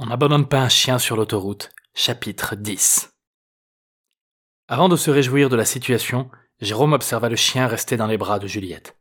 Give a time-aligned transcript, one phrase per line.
[0.00, 3.10] On n'abandonne pas un chien sur l'autoroute, chapitre 10.
[4.68, 8.38] Avant de se réjouir de la situation, Jérôme observa le chien rester dans les bras
[8.38, 8.96] de Juliette.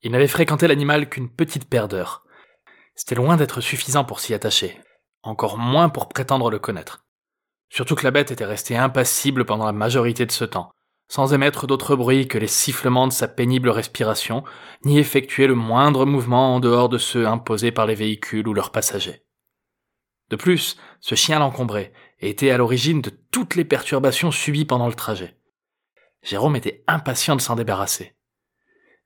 [0.00, 2.24] Il n'avait fréquenté l'animal qu'une petite paire d'heures.
[2.94, 4.80] C'était loin d'être suffisant pour s'y attacher,
[5.22, 7.04] encore moins pour prétendre le connaître.
[7.68, 10.70] Surtout que la bête était restée impassible pendant la majorité de ce temps,
[11.06, 14.42] sans émettre d'autre bruit que les sifflements de sa pénible respiration,
[14.86, 18.72] ni effectuer le moindre mouvement en dehors de ceux imposés par les véhicules ou leurs
[18.72, 19.23] passagers.
[20.30, 24.88] De plus, ce chien l'encombrait et était à l'origine de toutes les perturbations subies pendant
[24.88, 25.36] le trajet.
[26.22, 28.14] Jérôme était impatient de s'en débarrasser.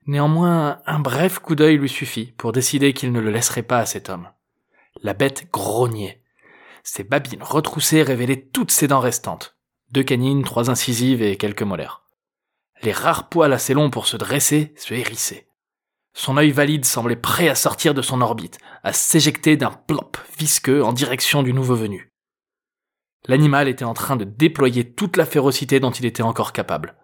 [0.05, 3.85] Néanmoins, un bref coup d'œil lui suffit pour décider qu'il ne le laisserait pas à
[3.85, 4.29] cet homme.
[5.03, 6.23] La bête grognait.
[6.83, 9.57] Ses babines retroussées révélaient toutes ses dents restantes.
[9.91, 12.03] Deux canines, trois incisives et quelques molaires.
[12.81, 15.48] Les rares poils assez longs pour se dresser se hérissaient.
[16.13, 20.83] Son œil valide semblait prêt à sortir de son orbite, à s'éjecter d'un plop visqueux
[20.83, 22.11] en direction du nouveau venu.
[23.27, 26.95] L'animal était en train de déployer toute la férocité dont il était encore capable.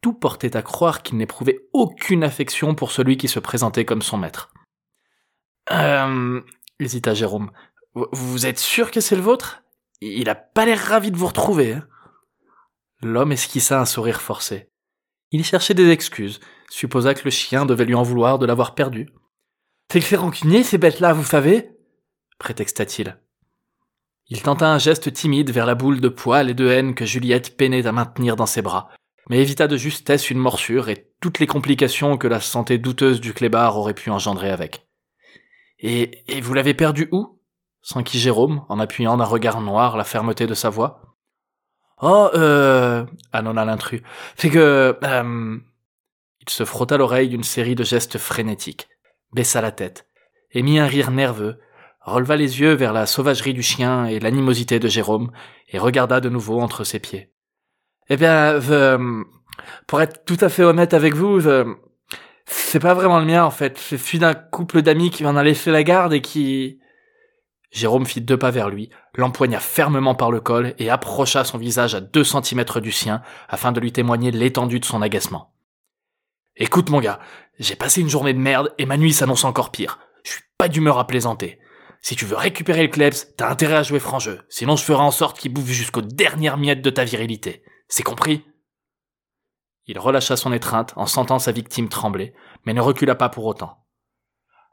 [0.00, 4.18] Tout portait à croire qu'il n'éprouvait aucune affection pour celui qui se présentait comme son
[4.18, 4.52] maître.
[5.70, 6.40] Euh,
[6.80, 7.50] hésita Jérôme.
[7.94, 9.62] Vous êtes sûr que c'est le vôtre?
[10.00, 11.74] Il a pas l'air ravi de vous retrouver.
[11.74, 11.86] Hein?
[13.02, 14.70] L'homme esquissa un sourire forcé.
[15.30, 16.40] Il cherchait des excuses,
[16.72, 19.08] supposa que le chien devait lui en vouloir de l'avoir perdu.
[19.90, 21.70] C'est que c'est rancunier, ces bêtes-là, vous savez?
[22.38, 23.18] prétexta-t-il.
[24.28, 27.56] Il tenta un geste timide vers la boule de poils et de haine que Juliette
[27.56, 28.88] peinait à maintenir dans ses bras,
[29.28, 33.34] mais évita de justesse une morsure et toutes les complications que la santé douteuse du
[33.34, 34.88] clébard aurait pu engendrer avec.
[35.78, 37.38] Et, et vous l'avez perdu où?
[37.82, 41.16] s'enquit Jérôme, en appuyant d'un regard noir la fermeté de sa voix.
[42.00, 44.00] Oh, euh, annonna l'intrus.
[44.36, 45.58] C'est que, euh...
[46.42, 48.88] Il se frotta l'oreille d'une série de gestes frénétiques,
[49.32, 50.08] baissa la tête,
[50.50, 51.60] émit un rire nerveux,
[52.00, 55.30] releva les yeux vers la sauvagerie du chien et l'animosité de Jérôme,
[55.68, 57.32] et regarda de nouveau entre ses pieds.
[58.08, 59.24] Eh bien, euh,
[59.86, 61.40] pour être tout à fait honnête avec vous,
[62.46, 63.78] c'est pas vraiment le mien en fait.
[63.78, 66.80] C'est celui d'un couple d'amis qui m'en a laissé la garde et qui...
[67.70, 71.94] Jérôme fit deux pas vers lui, l'empoigna fermement par le col et approcha son visage
[71.94, 75.51] à deux centimètres du sien afin de lui témoigner l'étendue de son agacement.
[76.56, 77.18] Écoute mon gars,
[77.58, 79.98] j'ai passé une journée de merde et ma nuit s'annonce encore pire.
[80.24, 81.58] Je suis pas d'humeur à plaisanter.
[82.02, 85.02] Si tu veux récupérer le klebs, t'as intérêt à jouer franc jeu, sinon je ferai
[85.02, 87.62] en sorte qu'il bouffe jusqu'aux dernières miettes de ta virilité.
[87.88, 88.44] C'est compris?
[89.86, 93.78] Il relâcha son étreinte en sentant sa victime trembler, mais ne recula pas pour autant.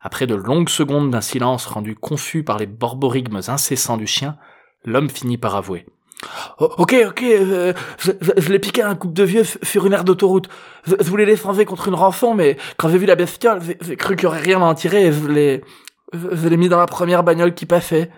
[0.02, 4.38] Après de longues secondes d'un silence rendu confus par les borborigmes incessants du chien,
[4.84, 5.86] l'homme finit par avouer.
[6.60, 10.04] Oh, ok, ok, euh, je, l'ai piqué à un couple de vieux sur une aire
[10.04, 10.50] d'autoroute.
[10.86, 14.24] Je, voulais les contre une rançon, mais quand j'ai vu la bestiole, j'ai cru qu'il
[14.24, 15.64] y aurait rien à en tirer et je l'ai,
[16.14, 18.12] je l'ai mis dans la première bagnole qui passait.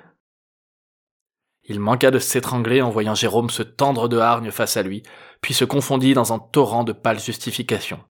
[1.63, 5.03] Il manqua de s'étrangler en voyant Jérôme se tendre de hargne face à lui,
[5.41, 8.03] puis se confondit dans un torrent de pâles justifications.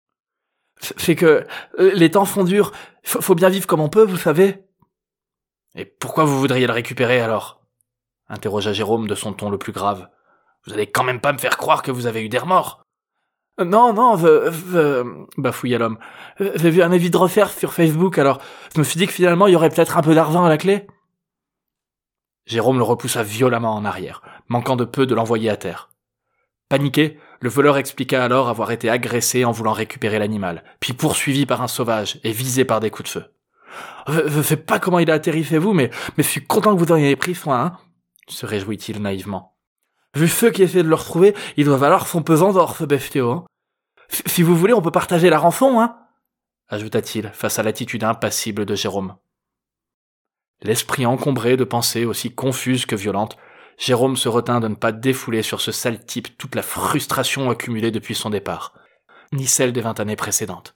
[0.79, 1.45] C'est que
[1.79, 2.71] euh, les temps font dur,
[3.03, 4.63] faut bien vivre comme on peut, vous savez.
[5.75, 7.60] Et pourquoi vous voudriez le récupérer alors?
[8.31, 10.07] Interrogea Jérôme de son ton le plus grave.
[10.65, 12.85] Vous allez quand même pas me faire croire que vous avez eu des remords.
[13.59, 14.15] Euh, non, non,
[15.37, 15.97] bafouilla l'homme.
[16.39, 18.39] J'ai vu un avis de refaire sur Facebook, alors?
[18.73, 20.57] Je me suis dit que finalement il y aurait peut-être un peu d'argent à la
[20.57, 20.87] clé.
[22.45, 25.89] Jérôme le repoussa violemment en arrière, manquant de peu de l'envoyer à terre.
[26.69, 31.61] Paniqué, le voleur expliqua alors avoir été agressé en voulant récupérer l'animal, puis poursuivi par
[31.61, 33.25] un sauvage et visé par des coups de feu.
[34.07, 36.79] Je, sais pas comment il a atterri chez vous, mais, mais je suis content que
[36.79, 37.77] vous en ayez pris soin, hein
[38.27, 39.57] se réjouit-il naïvement.
[40.15, 43.31] Vu ceux qui essaient de le retrouver, ils doivent alors son pesant d'or, ce bestiau,
[43.31, 43.45] hein.
[44.25, 45.97] Si vous voulez, on peut partager la rançon, hein
[46.67, 49.17] ajouta-t-il face à l'attitude impassible de Jérôme.
[50.61, 53.37] L'esprit encombré de pensées aussi confuses que violentes,
[53.77, 57.91] Jérôme se retint de ne pas défouler sur ce sale type toute la frustration accumulée
[57.91, 58.73] depuis son départ,
[59.33, 60.75] ni celle des vingt années précédentes.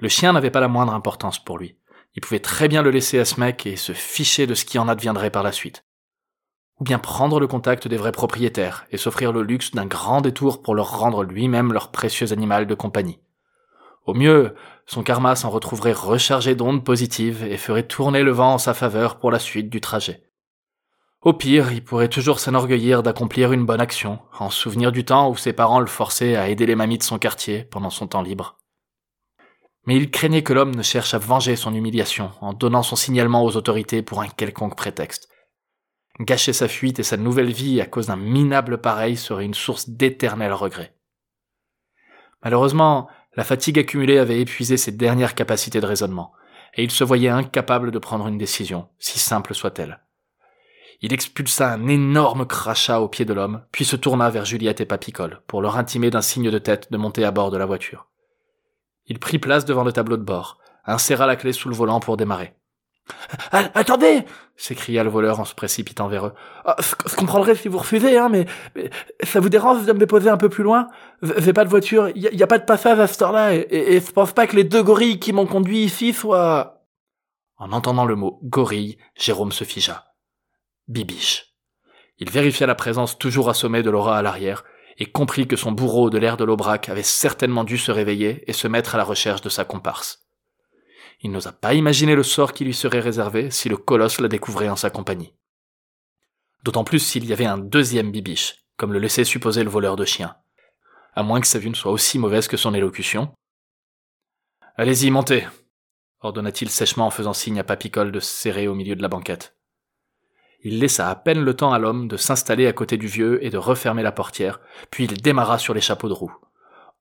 [0.00, 1.78] Le chien n'avait pas la moindre importance pour lui.
[2.14, 4.78] Il pouvait très bien le laisser à ce mec et se ficher de ce qui
[4.78, 5.85] en adviendrait par la suite
[6.80, 10.62] ou bien prendre le contact des vrais propriétaires et s'offrir le luxe d'un grand détour
[10.62, 13.18] pour leur rendre lui-même leur précieux animal de compagnie.
[14.04, 14.54] Au mieux,
[14.86, 19.18] son karma s'en retrouverait rechargé d'ondes positives et ferait tourner le vent en sa faveur
[19.18, 20.22] pour la suite du trajet.
[21.22, 25.36] Au pire, il pourrait toujours s'enorgueillir d'accomplir une bonne action, en souvenir du temps où
[25.36, 28.58] ses parents le forçaient à aider les mamies de son quartier pendant son temps libre.
[29.86, 33.42] Mais il craignait que l'homme ne cherche à venger son humiliation en donnant son signalement
[33.42, 35.28] aux autorités pour un quelconque prétexte.
[36.20, 39.90] Gâcher sa fuite et sa nouvelle vie à cause d'un minable pareil serait une source
[39.90, 40.94] d'éternel regret.
[42.42, 46.32] Malheureusement, la fatigue accumulée avait épuisé ses dernières capacités de raisonnement,
[46.74, 50.00] et il se voyait incapable de prendre une décision, si simple soit-elle.
[51.02, 54.86] Il expulsa un énorme crachat au pied de l'homme, puis se tourna vers Juliette et
[54.86, 58.08] Papicole pour leur intimer d'un signe de tête de monter à bord de la voiture.
[59.06, 62.16] Il prit place devant le tableau de bord, inséra la clé sous le volant pour
[62.16, 62.55] démarrer.
[63.52, 64.24] Ah, attendez
[64.56, 66.32] s'écria le voleur en se précipitant vers eux.
[66.64, 68.46] Ah, je comprendrais si vous refusez, hein, mais,
[69.22, 70.88] ça vous dérange de me déposer un peu plus loin?
[71.22, 74.12] J'ai pas de voiture, y, a pas de passage à ce heure-là, et, et, je
[74.12, 76.84] pense pas que les deux gorilles qui m'ont conduit ici soient...
[77.58, 80.06] En entendant le mot gorille, Jérôme se figea.
[80.88, 81.54] Bibiche.
[82.18, 84.64] Il vérifia la présence toujours assommée de Laura à l'arrière,
[84.98, 88.54] et comprit que son bourreau de l'air de l'Aubrac avait certainement dû se réveiller et
[88.54, 90.25] se mettre à la recherche de sa comparse.
[91.26, 94.68] Il n'osa pas imaginer le sort qui lui serait réservé si le colosse la découvrait
[94.68, 95.34] en sa compagnie.
[96.62, 100.04] D'autant plus s'il y avait un deuxième bibiche, comme le laissait supposer le voleur de
[100.04, 100.36] chiens.
[101.16, 103.32] À moins que sa vue ne soit aussi mauvaise que son élocution.
[104.76, 105.48] Allez-y, montez,
[106.20, 109.56] ordonna-t-il sèchement en faisant signe à Papicole de se serrer au milieu de la banquette.
[110.62, 113.50] Il laissa à peine le temps à l'homme de s'installer à côté du vieux et
[113.50, 114.60] de refermer la portière,
[114.92, 116.36] puis il démarra sur les chapeaux de roue.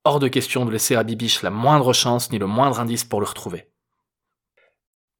[0.03, 3.21] Hors de question de laisser à Bibiche la moindre chance ni le moindre indice pour
[3.21, 3.69] le retrouver.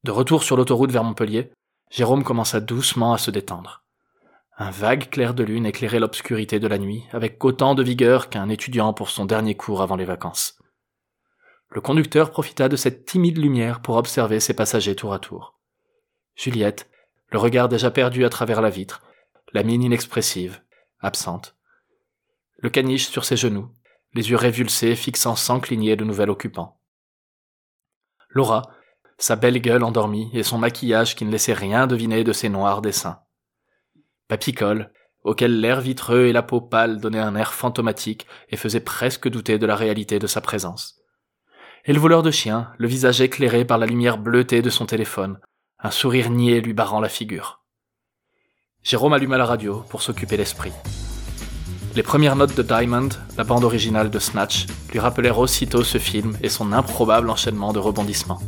[0.06, 1.50] De retour sur l'autoroute vers Montpellier,
[1.90, 3.82] Jérôme commença doucement à se détendre.
[4.56, 8.48] Un vague clair de lune éclairait l'obscurité de la nuit avec autant de vigueur qu'un
[8.48, 10.60] étudiant pour son dernier cours avant les vacances.
[11.70, 15.58] Le conducteur profita de cette timide lumière pour observer ses passagers tour à tour.
[16.36, 16.88] Juliette,
[17.32, 19.02] le regard déjà perdu à travers la vitre,
[19.54, 20.62] la mine inexpressive,
[21.00, 21.56] absente.
[22.58, 23.72] Le caniche sur ses genoux,
[24.14, 26.78] les yeux révulsés fixant sans cligner de nouvel occupant.
[28.28, 28.70] Laura,
[29.18, 32.82] sa belle gueule endormie et son maquillage qui ne laissait rien deviner de ses noirs
[32.82, 33.20] dessins.
[34.28, 34.92] Papicole,
[35.24, 39.58] auquel l'air vitreux et la peau pâle donnaient un air fantomatique et faisaient presque douter
[39.58, 41.00] de la réalité de sa présence.
[41.84, 45.38] Et le voleur de chiens, le visage éclairé par la lumière bleutée de son téléphone,
[45.78, 47.64] un sourire niais lui barrant la figure.
[48.82, 50.72] Jérôme alluma la radio pour s'occuper l'esprit.
[51.96, 56.36] Les premières notes de Diamond, la bande originale de Snatch, lui rappelèrent aussitôt ce film
[56.42, 58.40] et son improbable enchaînement de rebondissements.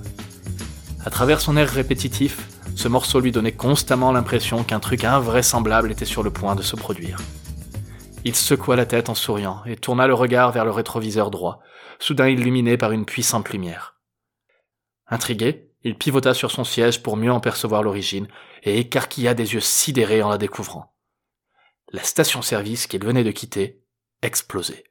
[1.09, 2.47] À travers son air répétitif,
[2.77, 6.77] ce morceau lui donnait constamment l'impression qu'un truc invraisemblable était sur le point de se
[6.77, 7.17] produire.
[8.27, 11.61] Il secoua la tête en souriant et tourna le regard vers le rétroviseur droit,
[11.99, 13.99] soudain illuminé par une puissante lumière.
[15.07, 18.29] Intrigué, il pivota sur son siège pour mieux en percevoir l'origine
[18.63, 20.93] et écarquilla des yeux sidérés en la découvrant.
[21.91, 23.83] La station-service qu'il venait de quitter
[24.21, 24.85] explosait.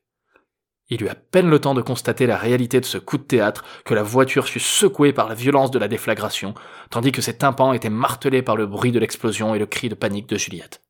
[0.90, 3.66] Il eut à peine le temps de constater la réalité de ce coup de théâtre
[3.84, 6.54] que la voiture fut secouée par la violence de la déflagration,
[6.90, 9.96] tandis que ses tympans étaient martelés par le bruit de l'explosion et le cri de
[9.96, 10.82] panique de Juliette.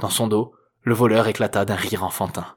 [0.00, 2.56] Dans son dos, le voleur éclata d'un rire enfantin.